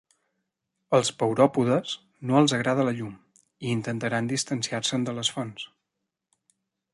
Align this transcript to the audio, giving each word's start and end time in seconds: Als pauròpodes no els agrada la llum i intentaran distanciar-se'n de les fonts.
Als 0.99 1.09
pauròpodes 1.23 1.93
no 2.31 2.39
els 2.39 2.55
agrada 2.57 2.85
la 2.87 2.95
llum 3.01 3.13
i 3.67 3.71
intentaran 3.75 4.31
distanciar-se'n 4.33 5.07
de 5.11 5.15
les 5.19 5.31
fonts. 5.37 5.69